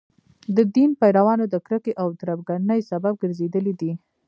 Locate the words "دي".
3.81-3.91